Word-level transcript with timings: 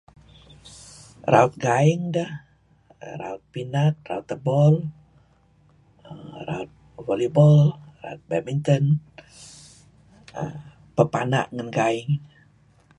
Raut 1.33 1.53
gaing 1.65 2.03
deh 2.15 2.31
raut 3.21 3.41
pinat, 3.51 3.93
raut 4.09 4.29
bol 4.47 4.75
raut 6.49 6.69
volley 7.05 7.29
ball 7.37 7.59
raut 8.03 8.19
badminton, 8.29 8.83
papana' 10.95 11.49
ngen 11.55 11.69
gaing. 11.77 12.09